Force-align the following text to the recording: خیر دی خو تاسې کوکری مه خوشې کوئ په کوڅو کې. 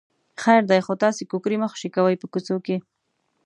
خیر 0.41 0.61
دی 0.69 0.79
خو 0.85 0.93
تاسې 1.03 1.23
کوکری 1.31 1.57
مه 1.61 1.67
خوشې 1.71 1.89
کوئ 1.95 2.15
په 2.21 2.27
کوڅو 2.33 2.57
کې. 2.65 2.77